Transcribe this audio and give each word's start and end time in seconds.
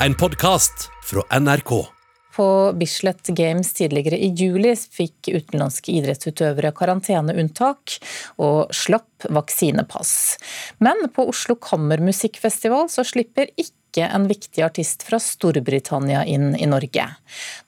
en 0.00 0.14
podkast 0.14 0.90
fra 1.04 1.40
NRK. 1.40 1.86
På 2.36 2.72
Bislett 2.72 3.26
Games 3.26 3.72
tidligere 3.72 4.18
i 4.18 4.28
juli 4.36 4.74
fikk 4.76 5.30
utenlandske 5.32 5.94
idrettsutøvere 5.96 6.72
karanteneunntak 6.76 7.96
og 8.42 8.74
slapp 8.76 9.24
vaksinepass. 9.32 10.12
Men 10.84 11.08
på 11.16 11.24
Oslo 11.32 11.56
Kammermusikkfestival 11.56 12.90
så 12.92 13.06
slipper 13.08 13.48
ikke 13.56 14.04
en 14.04 14.28
viktig 14.28 14.66
artist 14.66 15.06
fra 15.08 15.16
Storbritannia 15.22 16.26
inn 16.28 16.52
i 16.60 16.68
Norge. 16.68 17.08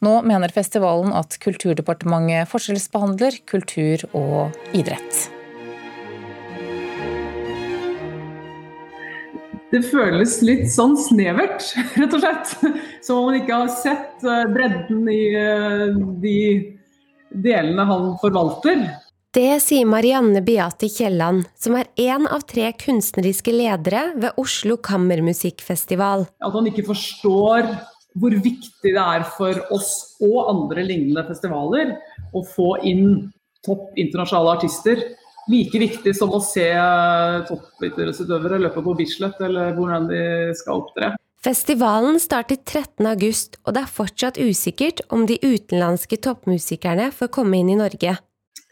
Nå 0.04 0.14
mener 0.28 0.52
festivalen 0.52 1.16
at 1.16 1.40
Kulturdepartementet 1.40 2.52
forskjellsbehandler 2.52 3.40
kultur 3.48 4.04
og 4.12 4.76
idrett. 4.76 5.37
Det 9.72 9.82
føles 9.90 10.38
litt 10.46 10.68
sånn 10.72 10.96
snevert, 11.00 11.66
rett 12.00 12.14
og 12.16 12.22
slett. 12.22 12.54
Som 13.04 13.20
om 13.20 13.28
man 13.28 13.40
ikke 13.40 13.60
har 13.64 13.74
sett 13.74 14.24
eh, 14.24 14.46
bredden 14.52 15.04
i 15.12 15.20
eh, 15.36 15.84
de 16.22 16.38
delene 17.28 17.84
han 17.88 18.14
forvalter. 18.22 18.86
Det 19.36 19.58
sier 19.60 19.84
Marianne 19.86 20.40
Beate 20.42 20.88
Kielland, 20.90 21.44
som 21.60 21.76
er 21.76 21.90
én 22.00 22.24
av 22.32 22.46
tre 22.48 22.70
kunstneriske 22.80 23.52
ledere 23.52 24.06
ved 24.16 24.40
Oslo 24.40 24.78
Kammermusikkfestival. 24.80 26.24
At 26.40 26.56
han 26.56 26.70
ikke 26.70 26.86
forstår 26.88 27.68
hvor 28.18 28.34
viktig 28.34 28.94
det 28.96 29.02
er 29.02 29.26
for 29.36 29.60
oss 29.74 30.16
og 30.24 30.48
andre 30.48 30.82
lignende 30.86 31.26
festivaler 31.28 31.92
å 32.34 32.42
få 32.56 32.78
inn 32.88 33.28
topp 33.66 33.92
internasjonale 34.00 34.56
artister 34.56 35.04
like 35.48 35.80
viktig 35.80 36.14
som 36.16 36.32
å 36.34 36.40
se 36.44 36.66
toppidrettsutøvere 37.48 38.60
løpe 38.62 38.84
på 38.84 38.94
Bislett 38.98 39.40
eller 39.44 39.74
hvordan 39.76 40.08
de 40.10 40.22
skal 40.58 40.84
opptre. 40.84 41.14
Festivalen 41.38 42.18
startet 42.18 42.64
13.8, 42.66 43.60
og 43.62 43.74
det 43.76 43.82
er 43.84 43.92
fortsatt 43.94 44.40
usikkert 44.42 45.04
om 45.14 45.22
de 45.28 45.36
utenlandske 45.38 46.18
toppmusikerne 46.24 47.12
får 47.14 47.30
komme 47.34 47.60
inn 47.60 47.70
i 47.70 47.78
Norge. 47.78 48.16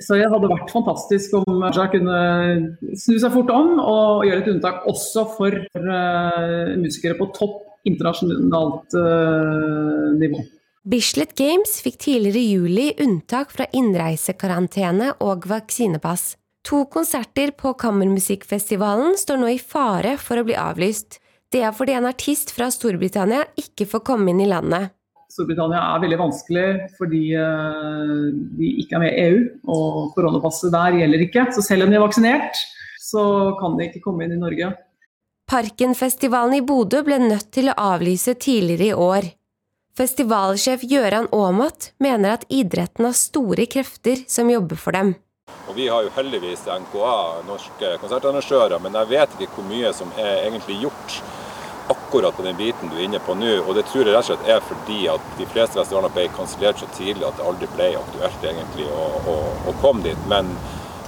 Så 0.03 0.19
det 0.19 0.27
hadde 0.29 0.51
vært 0.51 0.73
fantastisk 0.75 1.39
om 1.39 1.63
jeg 1.65 1.93
kunne 1.95 2.19
snu 3.01 3.15
seg 3.23 3.33
fort 3.33 3.53
om 3.55 3.79
og 3.81 4.27
gjøre 4.29 4.43
et 4.43 4.51
unntak 4.53 4.85
også 4.91 5.25
for 5.39 5.57
uh, 5.57 6.75
musikere 6.77 7.17
på 7.17 7.31
topp 7.39 7.63
internasjonalt 7.89 8.99
uh, 8.99 10.13
nivå. 10.19 10.43
Bislett 10.87 11.33
Games 11.39 11.79
fikk 11.83 11.97
tidligere 12.03 12.43
i 12.43 12.51
juli 12.59 12.89
unntak 13.03 13.55
fra 13.55 13.67
innreisekarantene 13.75 15.15
og 15.25 15.49
vaksinepass. 15.51 16.35
To 16.67 16.83
konserter 16.91 17.53
på 17.55 17.77
Kammermusikkfestivalen 17.79 19.15
står 19.19 19.39
nå 19.39 19.53
i 19.55 19.59
fare 19.63 20.17
for 20.19 20.41
å 20.41 20.45
bli 20.49 20.57
avlyst. 20.59 21.21
Det 21.53 21.61
er 21.63 21.75
fordi 21.75 21.95
en 21.95 22.09
artist 22.09 22.51
fra 22.57 22.67
Storbritannia 22.75 23.45
ikke 23.61 23.87
får 23.87 24.03
komme 24.09 24.33
inn 24.33 24.43
i 24.43 24.49
landet. 24.51 24.91
Storbritannia 25.31 25.79
er 25.79 26.01
veldig 26.03 26.19
vanskelig 26.19 26.65
fordi 26.97 27.21
eh, 27.39 28.25
de 28.59 28.71
ikke 28.83 28.97
er 28.99 29.03
med 29.05 29.13
i 29.13 29.27
EU, 29.29 29.39
og 29.71 30.17
koronapasset 30.17 30.75
der 30.75 30.97
gjelder 30.99 31.23
ikke. 31.29 31.45
Så 31.55 31.63
selv 31.63 31.87
om 31.87 31.93
de 31.93 32.01
er 32.01 32.03
vaksinert, 32.03 32.59
så 32.99 33.23
kan 33.61 33.79
de 33.79 33.87
ikke 33.87 34.03
komme 34.09 34.27
inn 34.27 34.35
i 34.35 34.41
Norge. 34.41 34.73
Parkenfestivalen 35.47 36.57
i 36.59 36.65
Bodø 36.67 37.05
ble 37.07 37.21
nødt 37.23 37.53
til 37.55 37.71
å 37.71 37.77
avlyse 37.93 38.35
tidligere 38.43 38.89
i 38.89 38.97
år. 39.07 39.29
Festivalsjef 39.97 40.83
Gøran 40.91 41.31
Aamodt 41.31 41.93
mener 42.03 42.35
at 42.35 42.49
idretten 42.51 43.07
har 43.07 43.15
store 43.17 43.69
krefter 43.71 44.27
som 44.27 44.51
jobber 44.51 44.83
for 44.83 44.99
dem. 44.99 45.15
Og 45.69 45.77
Vi 45.77 45.89
har 45.89 46.03
jo 46.03 46.13
heldigvis 46.15 46.63
NKA, 46.67 47.17
norske 47.47 47.97
konsertarrangører, 48.03 48.79
men 48.83 48.95
jeg 49.01 49.11
vet 49.11 49.35
ikke 49.41 49.59
hvor 49.59 49.67
mye 49.67 49.91
som 49.95 50.13
er 50.19 50.47
egentlig 50.47 50.79
gjort 50.85 51.19
akkurat 51.91 52.35
på 52.37 52.43
den 52.47 52.57
biten 52.59 52.91
du 52.91 52.97
er 52.97 53.05
inne 53.07 53.21
på 53.23 53.35
nå. 53.39 53.53
Og 53.65 53.75
det 53.75 53.87
tror 53.91 54.07
jeg 54.07 54.15
rett 54.15 54.23
og 54.23 54.29
slett 54.31 54.51
er 54.55 54.63
fordi 54.67 55.01
at 55.11 55.27
de 55.39 55.47
fleste 55.51 55.79
festivaler 55.79 56.15
ble 56.15 56.29
kansellert 56.39 56.83
så 56.83 56.89
tidlig 56.95 57.27
at 57.27 57.39
det 57.39 57.47
aldri 57.51 57.71
ble 57.75 57.93
aktuelt 57.99 58.47
egentlig 58.47 58.89
å, 58.95 59.05
å, 59.27 59.37
å 59.71 59.77
komme 59.83 60.07
dit. 60.07 60.27
Men 60.31 60.55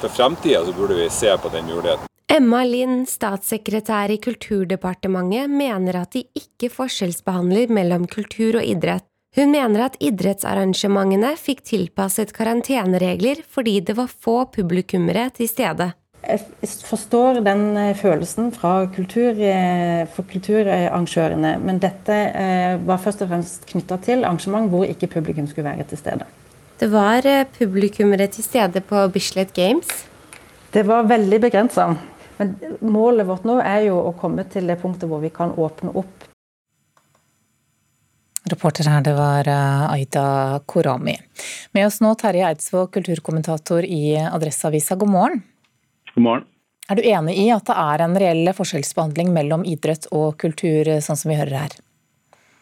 for 0.03 0.10
fremtida 0.10 0.62
burde 0.75 0.98
vi 0.98 1.09
se 1.10 1.32
på 1.38 1.54
den 1.54 1.71
muligheten. 1.71 2.06
Emma 2.28 2.60
Lind, 2.69 3.06
statssekretær 3.09 4.12
i 4.12 4.19
Kulturdepartementet, 4.21 5.48
mener 5.48 6.03
at 6.03 6.12
de 6.12 6.27
ikke 6.37 6.69
forskjellsbehandler 6.75 7.72
mellom 7.72 8.04
kultur 8.10 8.60
og 8.60 8.66
idrett. 8.69 9.08
Hun 9.37 9.53
mener 9.53 9.84
at 9.84 9.97
idrettsarrangementene 10.00 11.34
fikk 11.37 11.61
tilpasset 11.69 12.33
karanteneregler 12.37 13.43
fordi 13.53 13.78
det 13.84 13.99
var 13.99 14.09
få 14.09 14.41
publikummere 14.55 15.28
til 15.37 15.50
stede. 15.50 15.93
Jeg 16.25 16.41
forstår 16.89 17.39
den 17.47 17.77
eh, 17.78 17.94
følelsen 17.97 18.50
fra 18.53 18.89
kultur, 18.91 19.39
eh, 19.39 20.03
for 20.12 20.27
kulturarrangørene, 20.28 21.55
men 21.62 21.78
dette 21.81 22.16
eh, 22.16 22.75
var 22.89 22.99
først 23.05 23.22
og 23.22 23.31
fremst 23.31 23.69
knytta 23.71 24.00
til 24.03 24.25
arrangement 24.25 24.69
hvor 24.72 24.89
ikke 24.89 25.11
publikum 25.12 25.47
skulle 25.47 25.71
være 25.71 25.87
til 25.93 26.00
stede. 26.00 26.27
Det 26.81 26.91
var 26.93 27.27
publikummere 27.59 28.27
til 28.33 28.45
stede 28.45 28.81
på 28.81 29.06
Bislett 29.15 29.55
Games? 29.55 29.89
Det 30.75 30.84
var 30.87 31.09
veldig 31.10 31.41
begrensa. 31.43 31.89
Men 32.39 32.55
målet 32.81 33.27
vårt 33.27 33.47
nå 33.49 33.59
er 33.62 33.89
jo 33.89 33.99
å 33.99 34.15
komme 34.19 34.45
til 34.50 34.69
det 34.71 34.78
punktet 34.83 35.10
hvor 35.10 35.22
vi 35.22 35.31
kan 35.34 35.55
åpne 35.59 35.95
opp 35.99 36.28
Reporter 38.50 38.88
her, 38.91 39.03
det 39.04 39.14
var 39.16 39.48
eh, 39.48 39.91
Aida 39.92 40.60
Korami. 40.66 41.16
Med 41.76 41.86
oss 41.86 42.00
nå 42.04 42.14
Terje 42.19 42.47
Eidsvåg, 42.48 42.92
kulturkommentator 42.94 43.84
i 43.84 44.16
Adresseavisa. 44.20 44.97
God 44.97 45.12
morgen. 45.12 45.42
God 46.14 46.25
morgen. 46.25 46.47
Er 46.88 46.97
du 46.97 47.04
enig 47.04 47.34
i 47.36 47.50
at 47.53 47.69
det 47.69 47.76
er 47.76 48.04
en 48.04 48.16
reell 48.16 48.53
forskjellsbehandling 48.56 49.34
mellom 49.34 49.66
idrett 49.69 50.09
og 50.09 50.38
kultur, 50.41 50.88
sånn 51.04 51.20
som 51.20 51.32
vi 51.32 51.36
hører 51.36 51.66
her? 51.66 51.76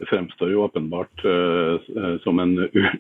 Det 0.01 0.09
fremstår 0.11 0.51
jo 0.53 0.65
åpenbart 0.67 1.23
uh, 1.25 2.17
som 2.25 2.43
en 2.43 2.57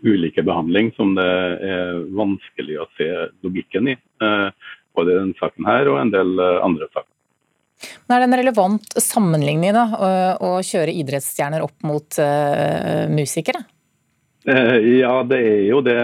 ulike 0.07 0.45
behandling 0.47 0.93
som 0.97 1.17
det 1.19 1.27
er 1.67 1.99
vanskelig 2.17 2.79
å 2.81 2.87
se 2.97 3.11
logikken 3.45 3.91
i. 3.93 3.97
Uh, 4.23 4.49
både 4.97 5.13
i 5.13 5.19
denne 5.19 5.37
saken 5.41 5.69
her 5.69 5.91
og 5.91 6.01
en 6.01 6.15
del 6.15 6.39
uh, 6.41 6.63
andre 6.65 6.89
saker. 6.95 7.11
Men 8.07 8.17
Er 8.17 8.23
det 8.23 8.29
en 8.29 8.41
relevant 8.41 8.99
sammenligning 9.03 9.75
da, 9.77 9.87
å, 9.93 10.11
å 10.49 10.51
kjøre 10.65 10.95
idrettsstjerner 11.03 11.65
opp 11.65 11.77
mot 11.87 12.21
uh, 12.23 13.07
musikere? 13.13 13.65
Eh, 14.47 14.77
ja, 15.01 15.13
det 15.27 15.41
er 15.43 15.63
jo 15.67 15.83
det. 15.83 15.99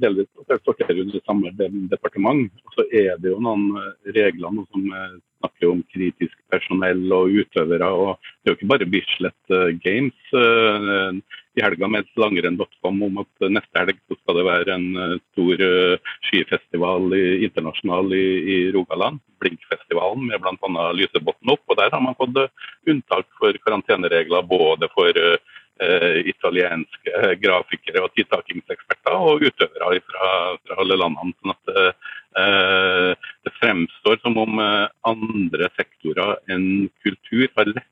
Delvis 0.00 0.30
det 0.48 0.58
sorterer 0.64 1.02
under 1.02 1.22
samme 1.26 1.52
departement. 1.92 2.48
Så 2.72 2.86
er 2.88 3.18
det 3.20 3.34
jo 3.34 3.40
noen 3.44 3.68
regler 4.16 4.62
som 4.72 4.86
snakker 4.88 5.68
om 5.74 5.82
kritisk 5.92 6.38
personell 6.52 7.04
og 7.12 7.36
utøvere. 7.36 7.90
og 7.92 8.16
Det 8.40 8.48
er 8.48 8.54
jo 8.54 8.58
ikke 8.60 8.72
bare 8.72 8.88
Bislett 8.94 9.56
Games 9.84 10.32
i 11.56 11.62
helga 11.64 11.88
med 11.88 12.08
langrenn.com 12.20 13.02
om 13.06 13.20
at 13.22 13.46
neste 13.48 13.80
helg 13.80 13.98
så 14.04 14.16
skal 14.18 14.38
det 14.38 14.46
være 14.46 14.74
en 14.74 14.88
eh, 15.00 15.14
stor 15.32 15.62
uh, 15.64 16.12
skifestival 16.28 17.14
i, 17.16 17.24
internasjonal 17.46 18.12
i, 18.12 18.26
i 18.52 18.56
Rogaland. 18.76 19.22
Blinkfestivalen 19.40 20.26
med 20.28 20.42
bl.a. 20.44 20.88
Lysebotn 20.96 21.54
opp. 21.54 21.64
og 21.64 21.80
Der 21.80 21.92
har 21.94 22.04
man 22.04 22.18
fått 22.20 22.36
uh, 22.36 22.68
unntak 22.92 23.28
for 23.40 23.56
karanteneregler 23.64 24.44
både 24.50 24.90
for 24.92 25.08
uh, 25.16 25.56
italienske 26.28 27.32
grafikere 27.40 28.04
og 28.04 28.12
tidtakingseksperter 28.16 29.16
og 29.16 29.44
utøvere 29.44 30.00
fra, 30.04 30.30
fra 30.64 30.78
alle 30.80 30.96
landene. 30.96 31.34
sånn 31.36 31.52
at 31.52 31.74
det 33.44 33.52
fremstår 33.58 34.16
som 34.22 34.38
om 34.40 34.56
andre 34.56 35.68
sektorer 35.76 36.40
enn 36.48 36.88
kultur 37.04 37.44
har 37.60 37.68
å 37.68 37.84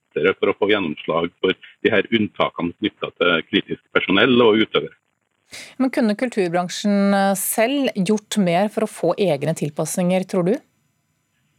få 0.65 0.73
gjennomslag 0.73 1.31
for 1.43 1.57
de 1.85 1.93
her 1.93 2.09
unntakene 2.11 2.75
knytta 2.81 3.11
til 3.21 3.43
kritisk 3.51 3.83
personell 3.95 4.35
og 4.43 4.63
utøvere. 4.65 4.95
Men 5.79 5.93
Kunne 5.95 6.17
kulturbransjen 6.19 7.15
selv 7.39 7.93
gjort 7.95 8.39
mer 8.43 8.71
for 8.75 8.87
å 8.87 8.91
få 8.91 9.13
egne 9.21 9.55
tilpasninger, 9.55 10.25
tror 10.27 10.49
du? 10.49 10.55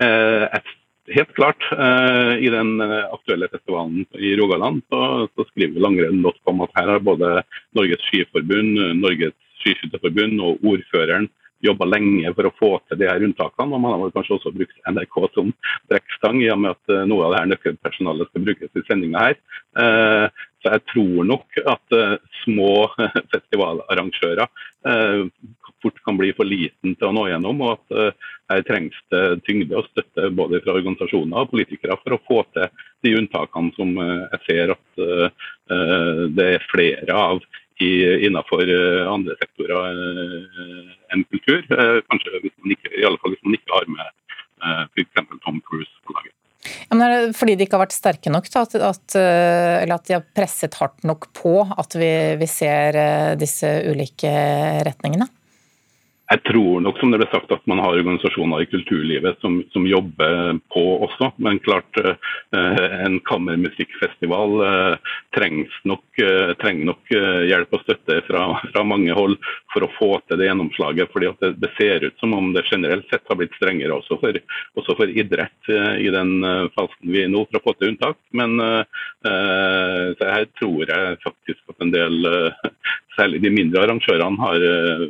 Eh, 0.04 0.58
helt 1.16 1.32
klart. 1.38 1.64
Eh, 1.72 2.34
I 2.44 2.52
den 2.52 2.82
aktuelle 2.82 3.48
festivalen 3.54 4.04
i 4.20 4.34
Rogaland 4.36 4.84
så, 4.90 5.30
så 5.32 5.48
skriver 5.54 5.86
langrenn.com 5.86 6.66
at 6.66 6.76
her 6.82 6.92
har 6.96 7.06
både 7.06 7.32
Norges 7.78 8.04
Skiforbund, 8.10 8.82
Norges 9.00 9.38
Skiskytterforbund 9.62 10.42
og 10.44 10.66
ordføreren 10.74 11.30
jobba 11.66 11.88
lenge 11.90 12.32
for 12.38 12.50
å 12.50 12.54
få 12.60 12.72
til 12.86 13.00
de 13.02 13.10
her 13.10 13.24
unntakene. 13.26 13.74
og 13.74 13.82
Man 13.82 13.96
har 13.96 14.14
kanskje 14.16 14.38
også 14.38 14.54
brukt 14.56 14.78
NRK 14.90 15.20
som 15.34 15.52
brekkstang, 15.92 16.42
i 16.44 16.52
og 16.54 16.62
med 16.64 16.76
at 16.76 16.94
eh, 16.94 17.06
noe 17.10 17.26
av 17.26 17.34
det 17.34 17.42
her 17.42 17.52
nøkkelpersonalet 17.54 18.32
skal 18.32 18.46
brukes 18.48 18.80
i 18.80 18.86
sendinga 18.88 19.26
her. 19.28 19.40
Eh, 19.82 20.46
så 20.64 20.74
jeg 20.76 20.86
tror 20.94 21.28
nok 21.30 21.60
at 21.62 21.98
eh, 21.98 22.16
små 22.44 22.72
festivalarrangører 23.34 24.50
fort 25.82 25.98
kan 26.06 26.18
bli 26.18 26.28
for 26.38 26.46
liten 26.46 26.94
til 26.94 27.08
å 27.08 27.14
nå 27.14 27.24
gjennom, 27.30 27.62
og 27.66 27.72
at 27.76 28.20
her 28.52 28.62
trengs 28.68 28.98
det 29.14 29.22
tyngde 29.46 29.74
og 29.78 29.88
støtte 29.90 30.30
både 30.38 30.60
fra 30.62 30.76
organisasjoner 30.78 31.42
og 31.42 31.50
politikere 31.52 31.98
for 32.04 32.14
å 32.16 32.20
få 32.26 32.38
til 32.54 32.70
de 33.06 33.14
unntakene 33.18 33.74
som 33.74 33.92
jeg 33.98 34.40
ser 34.46 34.74
at 34.76 35.02
det 36.38 36.48
er 36.56 36.68
flere 36.70 37.18
av 37.18 37.42
innenfor 37.82 38.70
andre 39.10 39.38
sektorer 39.42 40.00
eh, 41.16 41.20
enn 41.20 41.28
kultur. 41.32 41.64
Eh, 41.64 42.00
kanskje 42.12 42.44
hvis 42.44 42.56
man 42.62 42.78
ikke, 42.78 42.94
i 42.94 43.06
alle 43.08 43.22
fall 43.22 43.36
hvis 43.36 43.46
man 43.48 43.60
ikke 43.60 43.78
har 43.80 43.92
med 43.98 44.14
f.eks. 44.66 45.28
Tom 45.44 45.62
Cruise 45.68 45.92
på 46.08 46.16
laget. 46.16 46.36
Ja, 46.66 46.96
men 46.96 47.06
er 47.06 47.14
det 47.14 47.38
fordi 47.38 47.56
de 47.56 47.66
ikke 47.66 47.78
har 47.78 47.86
vært 47.86 47.96
sterke 47.96 48.34
nok, 48.34 48.50
da, 48.52 48.66
at, 48.66 48.76
at, 48.90 49.18
eh, 49.20 49.84
eller 49.84 49.98
at 49.98 50.10
de 50.10 50.18
har 50.18 50.28
presset 50.38 50.78
hardt 50.82 51.06
nok 51.08 51.30
på 51.38 51.58
at 51.66 51.98
vi, 51.98 52.12
vi 52.42 52.50
ser 52.50 52.98
eh, 53.00 53.34
disse 53.40 53.70
ulike 53.92 54.32
retningene? 54.88 55.30
Jeg 56.26 56.42
tror 56.48 56.80
nok 56.82 56.98
som 56.98 57.12
det 57.14 57.20
ble 57.22 57.28
sagt 57.30 57.52
at 57.54 57.68
man 57.70 57.78
har 57.84 57.94
organisasjoner 58.00 58.64
i 58.64 58.70
kulturlivet 58.72 59.38
som, 59.46 59.60
som 59.76 59.86
jobber 59.86 60.58
på 60.74 60.84
også. 61.06 61.30
Men 61.38 61.62
klart 61.62 62.00
eh, 62.02 62.16
en 63.06 63.20
kammermusikkfestival 63.30 64.56
eh, 64.66 65.12
trengs 65.38 65.76
nok, 65.86 66.06
eh, 66.18 66.56
trenger 66.64 66.90
nok 66.90 67.14
hjelp 67.14 67.78
og 67.78 67.86
støtte 67.86 68.18
fra, 68.26 68.48
fra, 68.72 68.86
mange 68.90 69.14
hold 69.14 69.38
for 69.76 69.86
å 69.86 69.92
få 69.98 70.10
til 70.24 70.40
det 70.40 70.48
gjennomslaget. 70.48 71.12
fordi 71.12 71.32
det, 71.42 71.52
det, 71.60 71.72
ser 71.78 72.08
ut 72.08 72.20
som 72.24 72.34
om 72.38 72.52
det 72.56 72.64
generelt 72.72 73.10
sett 73.12 73.28
har 73.28 73.40
blitt 73.40 73.56
strengere 73.60 73.98
også 73.98 74.18
for, 74.22 74.40
også 74.80 74.96
for 75.02 75.12
idrett 75.12 75.72
i 76.00 76.10
den 76.14 76.38
fasen 76.76 77.12
vi 77.12 77.26
er 77.26 77.32
nå 77.32 77.44
for 77.50 77.60
å 77.60 77.64
få 77.66 77.76
til 77.76 77.92
unntak. 77.94 78.18
Men 78.38 78.56
så 79.26 80.32
her 80.32 80.48
tror 80.60 80.88
jeg 80.88 81.20
faktisk 81.26 81.76
at 81.76 81.84
en 81.84 81.94
del 81.94 82.30
særlig 83.18 83.42
de 83.44 83.52
mindre 83.54 83.86
arrangørene 83.86 84.42
har 84.44 84.68
eh, 84.70 85.06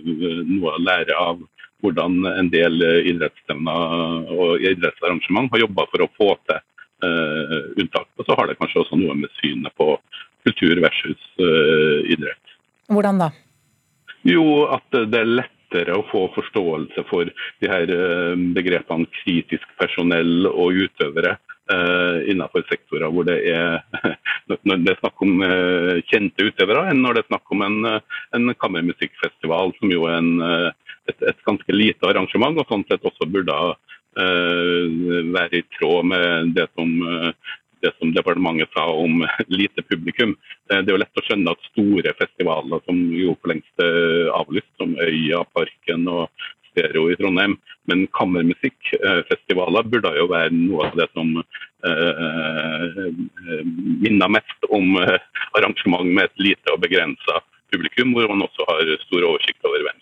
noe 0.49 0.75
å 0.75 0.81
lære 0.81 1.17
av 1.19 1.43
hvordan 1.83 2.23
en 2.31 2.49
del 2.49 2.81
idrettsstevner 3.11 4.31
og 4.33 4.63
idrettsarrangement 4.63 5.51
har 5.53 5.65
jobba 5.65 5.85
for 5.91 6.05
å 6.05 6.11
få 6.17 6.31
til 6.49 6.63
unntak. 7.75 8.07
Og 8.17 8.25
så 8.25 8.37
har 8.39 8.47
det 8.49 8.55
kanskje 8.57 8.79
også 8.81 8.97
noe 8.97 9.13
med 9.19 9.29
synet 9.37 9.75
på 9.77 9.91
kultur 10.47 10.79
versus 10.81 11.27
idrett. 12.09 12.55
Hvordan 12.89 13.19
da? 13.21 13.27
Jo, 14.25 14.65
at 14.73 14.87
det 15.11 15.19
er 15.21 15.33
lettere 15.41 15.97
å 15.97 16.05
få 16.09 16.27
forståelse 16.33 17.03
for 17.09 17.29
de 17.61 17.69
her 17.69 17.91
begrepene 18.55 19.05
kritisk 19.21 19.67
personell 19.77 20.47
og 20.49 20.79
utøvere 20.85 21.35
uh, 21.71 22.21
innenfor 22.29 22.65
sektorer 22.69 23.11
hvor 23.13 23.27
det 23.27 23.37
er, 23.51 23.81
når 24.67 24.83
det 24.83 24.93
er 24.93 25.01
snakk 25.01 25.25
om 25.25 25.43
uh, 25.45 25.95
kjente 26.09 26.47
utøvere, 26.49 26.87
enn 26.91 27.03
når 27.03 27.17
det 27.17 27.25
er 27.25 27.31
snakk 27.33 27.55
om 27.55 27.65
en, 27.65 27.79
en 28.37 28.55
kammermusikkfestival, 28.61 29.75
som 29.79 29.93
jo 29.93 30.07
er 30.09 30.21
en, 30.21 30.31
et, 31.09 31.19
et, 31.19 31.43
ganske 31.47 31.77
lite 31.77 32.09
arrangement, 32.09 32.57
og 32.57 32.69
sånn 32.69 32.87
sett 32.89 33.05
også 33.05 33.29
burde 33.29 33.59
være 34.15 35.59
i 35.59 35.63
tråd 35.75 36.05
med 36.07 36.53
det 36.55 36.69
som 36.71 36.93
det 37.85 37.93
som 37.99 38.13
departementet 38.15 38.73
sa 38.75 38.87
om 38.89 39.23
lite 39.47 39.85
publikum. 39.85 40.35
Det 40.69 40.81
er 40.81 40.93
jo 40.95 41.01
lett 41.01 41.21
å 41.21 41.25
skjønne 41.27 41.53
at 41.53 41.69
store 41.71 42.13
festivaler 42.19 42.83
som 42.85 42.99
jo 43.13 43.37
for 43.39 43.53
lengst 43.53 43.85
er 43.85 44.31
avlyst, 44.35 44.71
som 44.81 44.97
Øya, 44.97 45.45
Parken 45.55 46.09
og 46.11 46.29
stereo 46.75 47.09
i 47.11 47.17
Trondheim. 47.19 47.57
Men 47.89 48.07
kammermusikkfestivaler 48.17 49.87
burde 49.91 50.13
jo 50.17 50.27
være 50.31 50.53
noe 50.55 50.89
av 50.89 50.97
det 50.99 51.07
som 51.13 51.37
eh, 51.37 52.23
eh 52.25 53.61
minner 54.05 54.31
mest 54.33 54.69
om 54.73 54.97
eh, 55.01 55.19
arrangement 55.57 56.09
med 56.09 56.25
et 56.25 56.47
lite 56.49 56.73
og 56.73 56.81
begrensa 56.81 57.41
publikum, 57.71 58.13
hvor 58.13 58.29
man 58.31 58.45
også 58.45 58.65
har 58.69 58.91
stor 59.05 59.29
oversikt 59.29 59.69
over 59.69 59.85
hvem. 59.85 59.94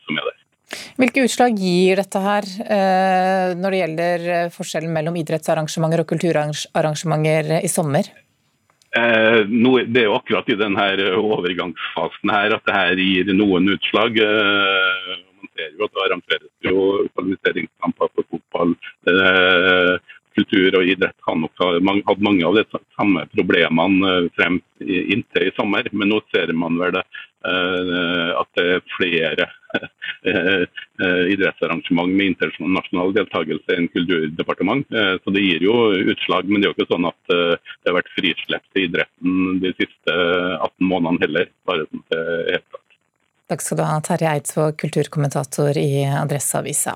Hvilke 1.04 1.26
utslag 1.28 1.58
gir 1.60 2.00
dette 2.00 2.20
her 2.24 2.46
eh, 2.64 3.50
når 3.60 3.74
det 3.74 3.80
gjelder 3.82 4.22
forskjellen 4.56 4.94
mellom 4.96 5.18
idrettsarrangementer 5.20 6.00
og 6.00 6.08
kulturarrangementer 6.08 7.58
i 7.60 7.68
sommer? 7.68 8.08
Eh, 8.96 9.42
det 9.44 10.00
er 10.00 10.08
jo 10.08 10.16
akkurat 10.16 10.48
i 10.48 10.56
denne 10.56 10.88
overgangsfasen 11.20 12.32
her 12.32 12.56
at 12.56 12.64
det 12.70 12.78
her 12.78 13.04
gir 13.04 13.34
noen 13.36 13.74
utslag. 13.76 14.16
Eh, 14.16 15.12
ser 15.52 15.76
jo 15.76 15.90
at 15.90 15.92
det 15.92 16.04
arrangeres 16.06 16.70
jo 16.70 16.88
kvalifiseringskamper 17.12 18.14
for 18.16 18.30
fotball. 18.32 18.76
Eh, 19.12 19.94
kultur 20.38 20.80
og 20.80 20.90
idrett 20.90 21.28
har 21.28 21.38
nok 21.38 21.64
hatt 22.08 22.24
mange 22.26 22.46
av 22.48 22.58
de 22.58 22.64
samme 22.96 23.26
problemene 23.36 24.14
eh, 24.14 24.30
frem 24.38 24.60
inntil 24.80 25.50
i 25.50 25.56
sommer, 25.58 25.88
men 25.92 26.14
nå 26.14 26.22
ser 26.34 26.54
man 26.58 26.80
vel 26.82 26.96
det, 26.98 27.04
eh, 27.04 27.33
at 27.44 28.50
det 28.58 28.66
er 28.76 28.86
flere 28.94 29.48
eh, 30.30 30.64
idrettsarrangement 31.34 32.14
med 32.14 32.34
internasjonal 32.34 33.16
deltakelse 33.18 33.76
enn 33.76 33.90
kulturdepartement. 33.94 34.88
Så 35.24 35.34
det 35.36 35.44
gir 35.44 35.66
jo 35.66 35.76
utslag, 36.14 36.48
men 36.48 36.62
det 36.62 36.70
er 36.70 36.72
jo 36.72 36.78
ikke 36.78 36.92
sånn 36.94 37.10
at 37.10 37.34
det 37.34 37.90
har 37.90 37.98
vært 38.00 38.14
frislepp 38.16 38.64
til 38.72 38.88
idretten 38.88 39.60
de 39.64 39.74
siste 39.80 40.16
18 40.16 40.88
månedene 40.88 41.26
heller. 41.26 41.52
bare 41.68 41.90
sånn 41.90 42.08
det 42.14 42.24
er 42.56 42.64
klart. 42.64 42.83
Takk 43.54 43.62
skal 43.62 43.78
du 43.78 43.84
ha, 43.86 44.00
Terje 44.02 44.30
Eidsvåg, 44.32 44.80
kulturkommentator 44.82 45.78
i 45.78 46.02
Adresseavisa. 46.10 46.96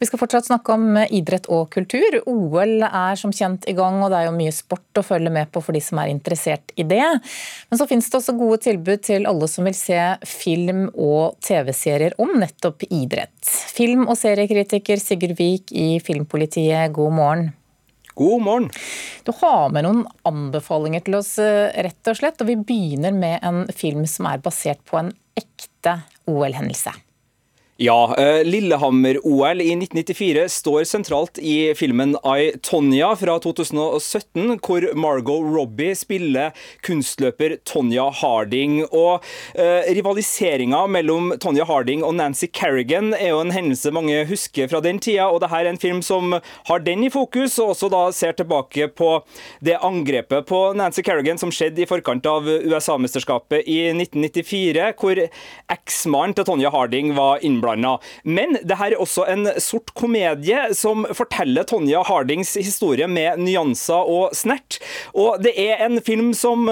Vi 0.00 0.08
skal 0.08 0.18
fortsatt 0.18 0.48
snakke 0.48 0.74
om 0.74 0.96
idrett 1.04 1.46
og 1.46 1.68
kultur. 1.70 2.16
OL 2.26 2.82
er 2.88 3.20
som 3.20 3.30
kjent 3.30 3.68
i 3.70 3.74
gang, 3.78 4.00
og 4.02 4.10
det 4.10 4.18
er 4.18 4.26
jo 4.26 4.34
mye 4.34 4.54
sport 4.56 4.98
å 4.98 5.04
følge 5.06 5.30
med 5.30 5.52
på 5.54 5.62
for 5.62 5.78
de 5.78 5.84
som 5.84 6.00
er 6.02 6.10
interessert 6.10 6.74
i 6.74 6.82
det. 6.90 7.06
Men 7.70 7.78
så 7.78 7.86
finnes 7.86 8.10
det 8.10 8.18
også 8.18 8.34
gode 8.34 8.58
tilbud 8.66 9.06
til 9.06 9.30
alle 9.30 9.46
som 9.46 9.70
vil 9.70 9.78
se 9.78 10.00
film 10.26 10.88
og 10.90 11.38
TV-serier 11.46 12.18
om 12.18 12.34
nettopp 12.42 12.82
idrett. 12.90 13.54
Film- 13.78 14.08
og 14.08 14.18
seriekritiker 14.18 14.98
Sigurd 14.98 15.38
Vik 15.38 15.70
i 15.70 15.92
Filmpolitiet, 16.02 16.90
god 16.98 17.18
morgen. 17.22 17.50
God 18.18 18.42
morgen. 18.42 18.70
Du 19.24 19.32
har 19.38 19.70
med 19.72 19.86
noen 19.86 20.02
anbefalinger 20.28 21.06
til 21.06 21.14
oss, 21.16 21.38
eh, 21.40 21.70
rett 21.86 22.10
og 22.10 22.18
slett. 22.18 22.42
Og 22.42 22.50
vi 22.50 22.58
begynner 22.60 23.14
med 23.14 23.38
en 23.42 23.64
film 23.72 24.04
som 24.06 24.26
er 24.26 24.42
basert 24.42 24.82
på 24.84 24.98
en 24.98 25.14
ekte 25.36 25.98
OL-hendelse. 26.26 26.92
Ja, 27.82 28.14
eh, 28.18 28.44
Lillehammer-OL 28.44 29.60
i 29.60 29.72
1994 29.76 30.48
står 30.48 30.84
sentralt 30.84 31.38
i 31.38 31.74
filmen 31.74 32.12
I, 32.22 32.52
Tonja 32.62 33.08
fra 33.18 33.34
2017, 33.42 34.60
hvor 34.62 34.84
Margot 34.94 35.42
Robbie 35.42 35.96
spiller 35.98 36.52
kunstløper 36.86 37.56
Tonja 37.66 38.04
Harding. 38.20 38.84
Og 38.84 39.26
eh, 39.58 39.88
Rivaliseringa 39.98 40.84
mellom 40.94 41.32
Tonja 41.42 41.66
Harding 41.66 42.04
og 42.06 42.14
Nancy 42.20 42.46
Kerrigan 42.54 43.16
er 43.18 43.32
jo 43.32 43.40
en 43.42 43.50
hendelse 43.50 43.90
mange 43.90 44.20
husker 44.30 44.70
fra 44.70 44.78
den 44.84 45.02
tida, 45.02 45.26
og 45.26 45.42
dette 45.42 45.58
er 45.64 45.72
en 45.72 45.82
film 45.82 46.04
som 46.06 46.38
har 46.70 46.86
den 46.86 47.02
i 47.08 47.10
fokus, 47.10 47.58
og 47.58 47.74
også 47.74 47.90
da 47.90 48.04
ser 48.14 48.38
tilbake 48.38 48.92
på 48.94 49.10
det 49.58 49.80
angrepet 49.82 50.46
på 50.46 50.62
Nancy 50.78 51.02
Kerrigan 51.02 51.42
som 51.42 51.50
skjedde 51.50 51.82
i 51.82 51.90
forkant 51.90 52.30
av 52.30 52.46
USA-mesterskapet 52.46 53.66
i 53.66 53.80
1994, 53.90 54.94
hvor 55.02 55.24
eksmannen 55.26 56.38
til 56.38 56.46
Tonja 56.52 56.70
Harding 56.70 57.16
var 57.18 57.42
innblanda 57.42 57.71
innblanda. 57.72 57.98
Men 58.22 58.58
det 58.62 58.76
her 58.76 58.92
er 58.92 59.00
også 59.00 59.26
en 59.28 59.48
sort 59.60 59.92
komedie 59.94 60.74
som 60.74 61.06
forteller 61.14 61.64
Tonja 61.64 62.02
Hardings 62.06 62.54
historie 62.56 63.06
med 63.08 63.38
nyanser 63.38 64.08
og 64.08 64.34
snert. 64.36 64.78
Og 65.14 65.42
det 65.42 65.54
er 65.56 65.84
en 65.84 66.00
film 66.02 66.32
som 66.34 66.68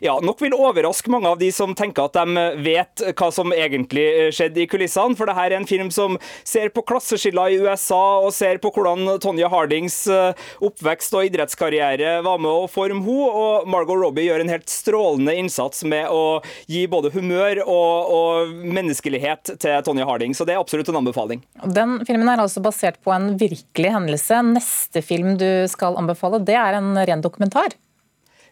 ja, 0.00 0.18
nok 0.22 0.40
vil 0.40 0.54
overraske 0.56 1.10
mange 1.10 1.28
av 1.28 1.38
de 1.38 1.50
som 1.52 1.74
tenker 1.76 2.06
at 2.06 2.16
de 2.16 2.46
vet 2.64 3.04
hva 3.16 3.30
som 3.32 3.52
egentlig 3.52 4.32
skjedde 4.34 4.62
i 4.62 4.68
kulissene. 4.70 5.16
For 5.16 5.28
det 5.28 5.36
her 5.36 5.52
er 5.52 5.60
en 5.60 5.68
film 5.68 5.90
som 5.94 6.18
ser 6.44 6.70
på 6.74 6.84
klasseskiller 6.86 7.52
i 7.52 7.60
USA, 7.60 8.20
og 8.24 8.34
ser 8.34 8.60
på 8.62 8.72
hvordan 8.74 9.18
Tonja 9.22 9.48
Hardings 9.52 10.04
uh, 10.10 10.32
oppvekst 10.64 11.14
og 11.16 11.28
idrettskarriere 11.28 12.20
var 12.26 12.40
med 12.42 12.50
å 12.52 12.70
forme 12.70 13.02
henne. 13.02 13.04
Og 13.06 13.66
Margot 13.70 13.98
Robbie 14.00 14.26
gjør 14.26 14.42
en 14.42 14.50
helt 14.50 14.70
strålende 14.70 15.34
innsats 15.36 15.82
med 15.86 16.08
å 16.12 16.40
gi 16.70 16.84
både 16.90 17.10
humør 17.14 17.60
og, 17.64 18.12
og 18.16 18.54
menneskelighet 18.76 19.56
til 19.62 19.84
Tonja 19.86 20.06
Harding. 20.08 20.35
Så 20.36 20.44
det 20.44 20.56
er 20.56 20.60
absolutt 20.60 20.90
en 20.92 21.00
anbefaling. 21.00 21.42
Den 21.64 21.98
filmen 22.08 22.28
er 22.28 22.42
altså 22.42 22.62
basert 22.64 23.00
på 23.04 23.14
en 23.14 23.32
virkelig 23.40 23.94
hendelse. 23.96 24.42
Neste 24.52 25.02
film 25.04 25.34
du 25.40 25.48
skal 25.72 25.98
anbefale, 25.98 26.42
det 26.44 26.58
er 26.60 26.78
en 26.78 26.94
ren 27.08 27.24
dokumentar? 27.24 27.74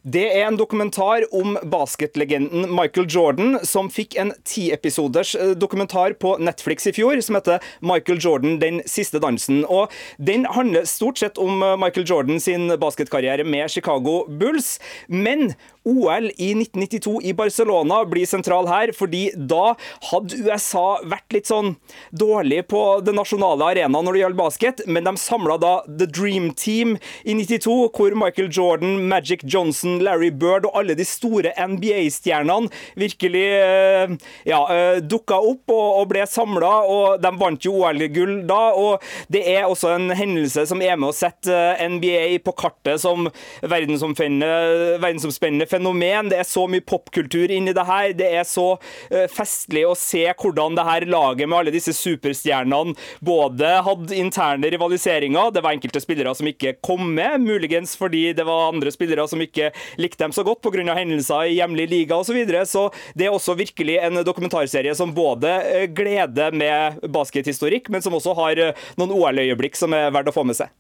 Det 0.05 0.27
er 0.37 0.43
en 0.45 0.57
dokumentar 0.61 1.25
om 1.33 1.55
basketlegenden 1.65 2.67
Michael 2.77 3.07
Jordan, 3.09 3.55
som 3.65 3.87
fikk 3.89 4.19
en 4.21 4.35
tiepisoders 4.45 5.31
eh, 5.33 5.55
dokumentar 5.57 6.13
på 6.21 6.35
Netflix 6.45 6.85
i 6.91 6.93
fjor, 6.93 7.17
som 7.25 7.39
heter 7.39 7.65
Michael 7.81 8.21
Jordan 8.21 8.59
den 8.61 8.83
siste 8.85 9.17
dansen. 9.25 9.63
Og 9.65 9.89
Den 10.21 10.45
handler 10.45 10.85
stort 10.85 11.23
sett 11.23 11.41
om 11.41 11.63
eh, 11.65 11.79
Michael 11.81 12.05
Jordan 12.05 12.37
sin 12.37 12.69
basketkarriere 12.77 13.49
med 13.49 13.73
Chicago 13.73 14.27
Bulls, 14.29 14.77
men 15.09 15.55
OL 15.85 16.31
i 16.37 16.51
1992 16.57 17.21
i 17.23 17.33
Barcelona 17.37 18.01
blir 18.09 18.27
sentral 18.29 18.69
her, 18.71 18.93
fordi 18.97 19.27
da 19.37 19.75
hadde 20.11 20.41
USA 20.45 21.01
vært 21.05 21.37
litt 21.37 21.51
sånn 21.51 21.75
dårlig 22.11 22.65
på 22.71 22.83
den 23.05 23.19
nasjonale 23.21 23.73
arenaen 23.75 24.05
når 24.05 24.17
det 24.17 24.23
gjaldt 24.23 24.41
basket, 24.41 24.83
men 24.89 25.07
de 25.07 25.15
samla 25.21 25.59
da 25.61 25.75
The 25.87 26.09
Dream 26.09 26.51
Team 26.59 26.97
i 27.25 27.37
92, 27.37 27.77
hvor 27.95 28.17
Michael 28.19 28.51
Jordan, 28.53 29.05
Magic 29.11 29.45
Johnson, 29.45 29.99
Larry 30.05 30.33
Bird 30.33 30.69
og 30.69 30.79
alle 30.81 30.97
de 30.99 31.07
store 31.09 31.53
NBA-stjernene 31.59 32.71
virkelig 33.01 33.45
eh, 33.59 34.17
ja, 34.49 34.61
eh, 34.73 35.01
dukka 35.05 35.41
opp 35.45 35.73
og 35.75 36.09
ble 36.11 36.25
samla, 36.29 36.73
og 36.89 37.23
de 37.23 37.31
vant 37.41 37.65
jo 37.65 37.73
OL-gull 37.83 38.47
da. 38.49 38.73
og 38.79 39.03
Det 39.33 39.45
er 39.55 39.69
også 39.69 39.89
en 39.95 40.11
hendelse 40.15 40.67
som 40.71 40.83
er 40.85 40.97
med 40.99 41.11
å 41.11 41.17
sette 41.17 41.53
eh, 41.53 41.85
NBA 41.91 42.39
på 42.45 42.53
kartet 42.59 43.01
som 43.03 43.29
verdensomspennende 43.63 45.69
fenomen, 45.75 46.31
det 46.33 46.41
er 46.41 46.49
så 46.49 46.67
mye 46.71 46.85
popkultur 46.85 47.53
inni 47.53 47.75
det 47.77 47.87
her. 47.89 48.13
Det 48.17 48.31
er 48.41 48.47
så 48.49 48.75
uh, 48.77 49.27
festlig 49.33 49.85
å 49.89 49.97
se 49.99 50.25
hvordan 50.31 50.79
det 50.79 50.87
her 50.87 51.09
laget 51.11 51.49
med 51.49 51.59
alle 51.59 51.75
disse 51.75 51.95
superstjernene 51.97 52.95
både 53.25 53.71
hadde 53.87 54.17
interne 54.19 54.71
rivaliseringer, 54.73 55.53
det 55.55 55.63
var 55.65 55.77
enkelte 55.77 56.03
spillere 56.03 56.35
som 56.37 56.49
ikke 56.49 56.77
kom 56.85 57.07
med, 57.17 57.43
muligens 57.45 57.95
fordi 57.99 58.27
det 58.37 58.47
var 58.47 58.71
andre 58.73 58.93
spillere 58.95 59.27
som 59.31 59.43
ikke 59.43 59.71
likte 60.01 60.25
dem 60.25 60.35
så 60.35 60.45
godt 60.47 60.63
pga. 60.65 60.95
hendelser 60.95 61.49
i 61.49 61.59
hjemlig 61.59 61.89
liga 61.91 62.17
osv. 62.17 62.35
Så, 62.35 62.37
videre. 62.37 62.67
så 62.67 62.89
det 63.15 63.29
er 63.29 63.35
også 63.35 63.55
virkelig 63.55 63.99
en 64.03 64.19
dokumentarserie 64.27 64.95
som 64.99 65.13
både 65.15 65.53
eh, 65.63 65.85
gleder 65.87 66.51
med 66.57 67.05
baskethistorikk, 67.15 67.89
men 67.95 68.03
som 68.03 68.17
også 68.19 68.35
har 68.41 68.59
eh, 68.59 68.87
noen 68.99 69.15
OL-øyeblikk 69.15 69.79
som 69.79 69.95
er 69.95 70.11
verdt 70.15 70.33
å 70.33 70.35
få 70.35 70.43
med 70.49 70.59
seg. 70.59 70.73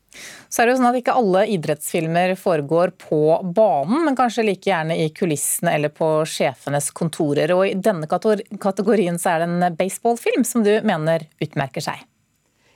Så 0.48 0.62
er 0.62 0.66
det 0.66 0.74
jo 0.74 0.80
sånn 0.80 0.90
at 0.90 1.00
Ikke 1.00 1.16
alle 1.18 1.44
idrettsfilmer 1.56 2.34
foregår 2.38 2.94
på 3.00 3.20
banen, 3.56 4.04
men 4.06 4.16
kanskje 4.18 4.46
like 4.46 4.70
gjerne 4.70 4.96
i 5.02 5.10
kulissene 5.14 5.74
eller 5.74 5.92
på 5.94 6.10
sjefenes 6.28 6.90
kontorer. 6.94 7.52
Og 7.56 7.66
I 7.68 7.74
denne 7.74 8.08
kategorien 8.08 9.18
så 9.20 9.34
er 9.34 9.44
det 9.44 9.50
en 9.50 9.78
baseballfilm 9.78 10.46
som 10.46 10.64
du 10.66 10.76
mener 10.86 11.26
utmerker 11.42 11.84
seg. 11.84 12.02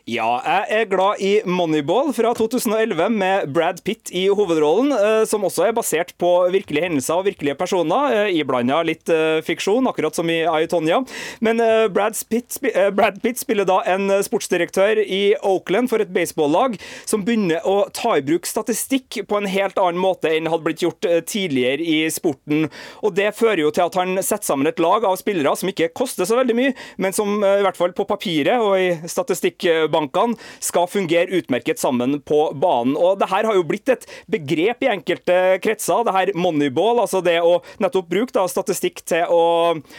Ja, 0.08 0.38
jeg 0.40 0.72
er 0.72 0.86
glad 0.88 1.20
i 1.20 1.30
Moneyball 1.44 2.14
fra 2.16 2.30
2011 2.32 3.10
med 3.12 3.50
Brad 3.52 3.82
Pitt 3.84 4.08
i 4.16 4.22
hovedrollen, 4.32 4.88
eh, 4.96 5.24
som 5.28 5.42
også 5.44 5.66
er 5.66 5.74
basert 5.76 6.14
på 6.16 6.30
virkelige 6.48 6.86
hendelser 6.86 7.18
og 7.20 7.26
virkelige 7.26 7.58
personer, 7.60 8.14
eh, 8.16 8.38
iblanda 8.40 8.78
litt 8.88 9.12
eh, 9.12 9.42
fiksjon, 9.44 9.84
akkurat 9.90 10.16
som 10.16 10.30
i 10.32 10.38
Aitonia. 10.48 11.02
Men 11.44 11.60
Brad 11.92 12.16
Pitt, 12.30 12.56
Brad 12.96 13.18
Pitt 13.20 13.42
spiller 13.42 13.68
da 13.68 13.82
en 13.84 14.08
sportsdirektør 14.24 15.02
i 15.04 15.34
Oakland 15.42 15.90
for 15.92 16.00
et 16.00 16.14
baseballlag 16.14 16.78
som 17.04 17.26
begynner 17.26 17.60
å 17.68 17.90
ta 17.92 18.16
i 18.16 18.24
bruk 18.24 18.48
statistikk 18.48 19.20
på 19.28 19.36
en 19.36 19.50
helt 19.50 19.76
annen 19.76 20.00
måte 20.00 20.32
enn 20.32 20.48
hadde 20.48 20.64
blitt 20.64 20.86
gjort 20.86 21.04
tidligere 21.28 21.84
i 21.84 21.98
sporten. 22.14 22.70
Og 23.04 23.12
Det 23.18 23.34
fører 23.36 23.66
jo 23.66 23.74
til 23.76 23.84
at 23.84 24.00
han 24.00 24.16
setter 24.22 24.54
sammen 24.54 24.70
et 24.70 24.80
lag 24.80 25.04
av 25.04 25.18
spillere 25.20 25.52
som 25.58 25.68
ikke 25.68 25.92
koster 25.92 26.24
så 26.24 26.40
veldig 26.40 26.56
mye, 26.56 26.74
men 26.96 27.12
som 27.12 27.42
i 27.42 27.64
hvert 27.66 27.76
fall 27.76 27.92
på 27.92 28.08
papiret 28.08 28.56
og 28.56 28.78
i 28.80 29.10
statistikkbanen 29.10 29.97
bankene 29.98 30.38
skal 30.64 30.88
fungere 30.90 31.32
utmerket 31.38 31.80
sammen 31.80 32.18
på 32.24 32.40
banen. 32.58 32.96
Og 32.96 33.18
det 33.20 33.30
her 33.30 33.48
har 33.48 33.58
jo 33.58 33.66
blitt 33.66 33.90
et 33.92 34.06
begrep 34.30 34.84
i 34.84 34.92
enkelte 34.92 35.58
kretser, 35.64 36.04
det 36.06 36.14
her 36.14 36.32
moneyball, 36.38 37.02
altså 37.02 37.22
det 37.24 37.38
å 37.44 37.58
nettopp 37.82 38.08
bruke 38.10 38.34
da, 38.34 38.46
statistikk 38.50 39.02
til 39.08 39.28
å 39.32 39.42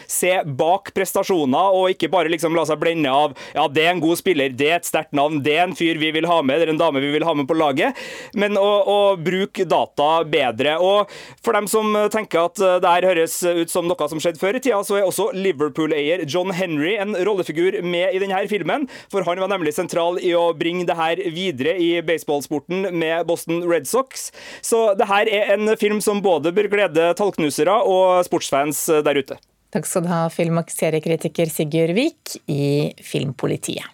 se 0.09 0.33
bak 0.59 0.93
prestasjoner, 0.95 1.75
og 1.75 1.93
ikke 1.93 2.11
bare 2.11 2.31
liksom 2.31 2.55
la 2.57 2.65
seg 2.69 2.79
blende 2.81 3.11
av 3.13 3.35
ja, 3.55 3.67
det 3.71 3.85
er 3.85 3.93
en 3.93 4.03
god 4.03 4.19
spiller, 4.19 4.53
det 4.55 4.69
er 4.69 4.79
et 4.79 4.89
sterkt 4.89 5.15
navn, 5.17 5.41
det 5.45 5.55
er 5.57 5.67
en 5.67 5.77
fyr 5.77 5.99
vi 6.01 6.11
vil 6.15 6.27
ha 6.29 6.39
med, 6.45 6.59
eller 6.59 6.73
en 6.73 6.81
dame 6.81 7.03
vi 7.03 7.11
vil 7.13 7.25
ha 7.27 7.35
med 7.37 7.49
på 7.49 7.57
laget, 7.57 7.97
men 8.39 8.57
å, 8.59 8.67
å 8.79 8.99
bruke 9.19 9.65
data 9.69 10.09
bedre. 10.29 10.77
Og 10.83 11.11
for 11.45 11.57
dem 11.57 11.69
som 11.71 11.95
tenker 12.13 12.47
at 12.47 12.59
det 12.83 12.93
her 12.95 13.09
høres 13.11 13.39
ut 13.43 13.71
som 13.71 13.87
noe 13.89 14.09
som 14.11 14.21
skjedde 14.21 14.41
før 14.41 14.59
i 14.59 14.63
tida, 14.63 14.81
så 14.85 14.99
er 14.99 15.07
også 15.07 15.29
Liverpool-eier 15.35 16.25
John 16.29 16.53
Henry 16.55 16.95
en 16.99 17.15
rollefigur 17.27 17.81
med 17.85 18.15
i 18.15 18.21
denne 18.21 18.41
filmen, 18.49 18.87
for 19.11 19.25
han 19.27 19.41
var 19.41 19.51
nemlig 19.51 19.75
sentral 19.75 19.88
sentral 19.89 20.19
i 20.21 20.33
å 20.37 20.53
bringe 20.53 20.85
det 20.85 20.95
her 20.97 21.17
videre 21.33 21.75
i 21.79 22.01
baseballsporten 22.05 22.93
med 22.93 23.25
Boston 23.27 23.63
Red 23.67 23.87
Sox. 23.87 24.31
Så 24.61 24.93
det 24.95 25.07
her 25.09 25.27
er 25.27 25.55
en 25.55 25.75
film 25.77 26.01
som 26.01 26.21
både 26.21 26.53
bør 26.53 26.69
glede 26.69 27.13
tallknusere 27.17 27.81
og 27.85 28.23
sportsfans 28.25 28.85
der 29.03 29.19
ute. 29.19 29.39
Takk 29.73 29.85
skal 29.85 30.05
du 30.05 30.09
ha, 30.09 30.27
film- 30.33 30.57
og 30.57 30.69
seriekritiker 30.73 31.49
Sigurd 31.49 31.93
Vik 31.97 32.39
i 32.49 32.93
Filmpolitiet. 33.05 33.85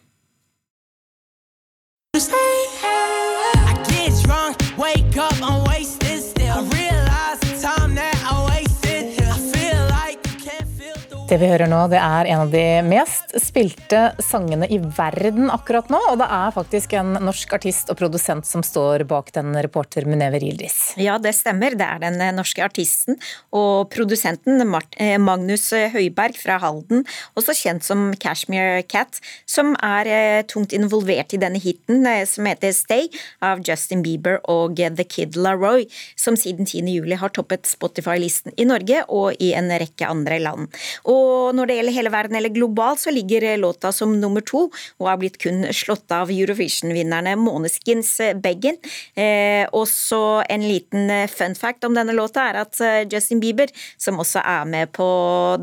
Det 11.26 11.40
vi 11.42 11.48
hører 11.50 11.66
nå, 11.66 11.80
det 11.90 11.98
er 11.98 12.28
en 12.30 12.44
av 12.44 12.52
de 12.54 12.62
mest 12.86 13.32
spilte 13.42 14.12
sangene 14.22 14.68
i 14.70 14.78
verden 14.78 15.48
akkurat 15.50 15.88
nå. 15.90 15.98
Og 16.12 16.20
det 16.22 16.28
er 16.30 16.52
faktisk 16.54 16.92
en 17.00 17.16
norsk 17.18 17.56
artist 17.58 17.90
og 17.90 17.98
produsent 17.98 18.46
som 18.46 18.62
står 18.62 19.08
bak 19.10 19.32
den, 19.34 19.56
reporter 19.66 20.06
Munever 20.06 20.44
Yildiz. 20.46 20.94
Ja, 21.02 21.16
det 21.18 21.34
stemmer. 21.34 21.74
Det 21.74 21.88
er 21.88 22.04
den 22.04 22.22
norske 22.38 22.62
artisten 22.62 23.18
og 23.50 23.90
produsenten 23.96 24.62
eh, 25.02 25.16
Magnus 25.18 25.72
Høiberg 25.96 26.38
fra 26.38 26.60
Halden, 26.62 27.02
også 27.34 27.58
kjent 27.58 27.88
som 27.88 28.12
Cashmere 28.22 28.84
Cat, 28.86 29.18
som 29.50 29.74
er 29.82 30.12
eh, 30.12 30.44
tungt 30.46 30.78
involvert 30.78 31.34
i 31.34 31.42
denne 31.42 31.64
hiten 31.64 32.06
eh, 32.06 32.22
som 32.30 32.46
heter 32.46 32.76
Stay 32.78 33.10
av 33.42 33.66
Justin 33.66 34.06
Bieber 34.06 34.38
og 34.46 34.78
The 34.78 35.08
Kid 35.10 35.42
Laroi, 35.42 35.88
som 36.14 36.38
siden 36.38 36.70
10. 36.70 36.86
juli 37.00 37.18
har 37.18 37.34
toppet 37.34 37.66
Spotify-listen 37.66 38.54
i 38.62 38.70
Norge 38.70 39.02
og 39.10 39.42
i 39.42 39.56
en 39.58 39.74
rekke 39.74 40.14
andre 40.14 40.38
land. 40.46 40.70
Og 41.10 41.15
og 41.16 41.56
når 41.56 41.70
det 41.70 41.78
gjelder 41.80 41.96
hele 41.96 42.12
verden 42.14 42.38
eller 42.40 42.54
globalt, 42.54 43.02
så 43.02 43.14
ligger 43.14 43.46
låta 43.58 43.92
som 43.96 44.14
nummer 44.20 44.44
to, 44.46 44.66
og 45.00 45.10
har 45.10 45.20
blitt 45.22 45.38
kun 45.42 45.66
slått 45.76 46.12
av 46.14 46.32
Eurovision-vinnerne 46.34 47.36
Måneskins 47.40 48.12
eh, 48.24 48.36
Beggen. 48.36 48.78
Eh, 49.16 49.66
også 49.76 50.20
en 50.52 50.66
liten 50.66 51.10
eh, 51.14 51.28
fun 51.32 51.56
fact 51.58 51.86
om 51.88 51.96
denne 51.98 52.16
låta 52.16 52.48
er 52.50 52.62
at 52.64 52.80
eh, 52.84 53.02
Justin 53.12 53.42
Bieber, 53.44 53.72
som 54.02 54.20
også 54.22 54.44
er 54.44 54.70
med 54.70 54.92
på 54.96 55.08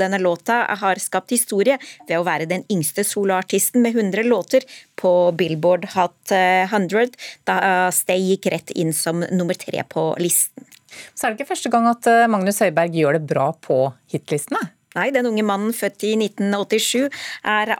denne 0.00 0.20
låta, 0.22 0.62
har 0.82 1.00
skapt 1.02 1.34
historie 1.34 1.78
ved 2.08 2.18
å 2.18 2.26
være 2.26 2.48
den 2.50 2.66
yngste 2.72 3.04
soloartisten 3.06 3.84
med 3.84 3.96
100 3.96 4.26
låter 4.28 4.66
på 4.98 5.14
Billboard 5.36 5.88
Hot 5.96 6.32
100, 6.32 7.16
da 7.48 7.56
Stay 7.94 8.22
gikk 8.32 8.46
rett 8.52 8.70
inn 8.78 8.92
som 8.94 9.24
nummer 9.32 9.56
tre 9.58 9.82
på 9.88 10.12
listen. 10.22 10.68
Så 11.16 11.26
er 11.26 11.32
det 11.32 11.40
ikke 11.40 11.54
første 11.54 11.72
gang 11.72 11.88
at 11.90 12.06
Magnus 12.30 12.60
Høiberg 12.62 12.94
gjør 12.96 13.18
det 13.18 13.26
bra 13.30 13.50
på 13.64 13.86
hitlistene? 14.12 14.60
Nei, 14.96 15.08
den 15.14 15.28
unge 15.28 15.44
mannen 15.46 15.72
født 15.76 16.04
i 16.04 16.12
1987 16.18 17.08
er, 17.48 17.74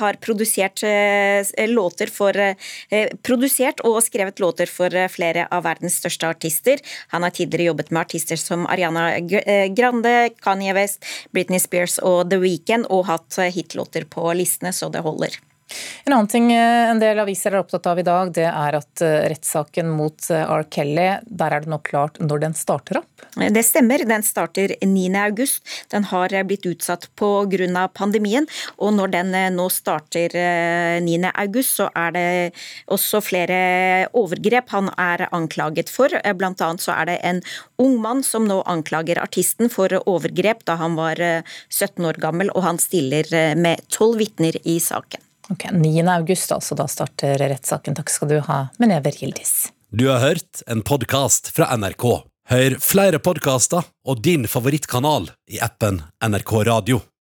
har 0.00 0.18
produsert 0.20 0.84
eh, 0.84 1.68
låter 1.70 2.12
for 2.12 2.36
eh, 2.36 3.10
Produsert 3.24 3.80
og 3.88 4.00
skrevet 4.04 4.40
låter 4.42 4.70
for 4.70 4.94
eh, 4.94 5.10
flere 5.12 5.46
av 5.50 5.64
verdens 5.68 5.96
største 6.02 6.28
artister. 6.28 6.82
Han 7.14 7.24
har 7.24 7.34
tidligere 7.36 7.70
jobbet 7.70 7.92
med 7.92 8.02
artister 8.04 8.40
som 8.40 8.66
Ariana 8.70 9.10
Grande, 9.74 10.30
Kanye 10.44 10.76
West, 10.76 11.04
Britney 11.32 11.60
Spears 11.62 11.98
og 11.98 12.28
The 12.30 12.40
Weeknd, 12.42 12.90
og 12.90 13.06
hatt 13.10 13.40
hitlåter 13.54 14.04
på 14.10 14.32
listene, 14.36 14.74
så 14.76 14.92
det 14.92 15.04
holder. 15.06 15.40
En 16.04 16.12
annen 16.12 16.28
ting 16.28 16.52
eh, 16.52 16.90
en 16.90 16.98
del 17.00 17.20
aviser 17.22 17.54
er 17.54 17.62
opptatt 17.62 17.86
av 17.90 18.00
i 18.00 18.06
dag, 18.06 18.32
det 18.34 18.46
er 18.48 18.76
at 18.78 19.02
eh, 19.04 19.28
rettssaken 19.30 19.90
mot 19.94 20.30
eh, 20.32 20.42
R. 20.42 20.64
Kelly, 20.72 21.06
der 21.26 21.54
er 21.54 21.64
det 21.64 21.70
nå 21.70 21.78
klart 21.86 22.18
når 22.22 22.42
den 22.46 22.56
starter 22.58 23.02
opp? 23.02 23.24
Det 23.36 23.62
stemmer, 23.62 24.02
den 24.08 24.24
starter 24.26 24.74
9.8. 24.82 25.46
Den 25.92 26.08
har 26.10 26.34
blitt 26.48 26.66
utsatt 26.66 27.06
pga. 27.20 27.86
pandemien, 27.94 28.48
og 28.78 28.94
når 28.96 29.12
den 29.14 29.30
nå 29.54 29.68
starter 29.70 30.34
9.8, 31.04 31.62
så 31.66 31.88
er 31.94 32.16
det 32.16 32.26
også 32.90 33.20
flere 33.22 33.60
overgrep 34.16 34.74
han 34.74 34.90
er 34.98 35.28
anklaget 35.30 35.92
for. 35.92 36.10
Blant 36.34 36.60
annet 36.64 36.82
så 36.82 36.96
er 36.96 37.12
det 37.12 37.18
en 37.22 37.42
ung 37.78 38.00
mann 38.02 38.24
som 38.26 38.48
nå 38.48 38.62
anklager 38.66 39.22
artisten 39.22 39.70
for 39.70 39.94
overgrep 40.00 40.64
da 40.66 40.80
han 40.80 40.98
var 40.98 41.20
17 41.20 42.02
år 42.08 42.20
gammel, 42.20 42.50
og 42.56 42.66
han 42.66 42.82
stiller 42.82 43.28
med 43.56 43.84
tolv 43.92 44.18
vitner 44.20 44.58
i 44.64 44.80
saken. 44.82 45.29
Ok, 45.50 45.66
9. 45.72 46.08
august, 46.08 46.52
altså. 46.52 46.78
Da 46.78 46.86
starter 46.88 47.38
rettssaken. 47.38 47.98
Takk 47.98 48.10
skal 48.12 48.30
du 48.30 48.38
ha, 48.46 48.62
Menever 48.78 49.14
Gildis. 49.18 49.72
Du 49.90 50.06
har 50.08 50.22
hørt 50.22 50.62
en 50.70 50.84
podkast 50.86 51.50
fra 51.54 51.72
NRK. 51.76 52.06
Hør 52.50 52.76
flere 52.82 53.18
podkaster 53.22 53.86
og 54.06 54.22
din 54.22 54.46
favorittkanal 54.50 55.28
i 55.50 55.58
appen 55.62 56.00
NRK 56.22 56.52
Radio. 56.66 57.02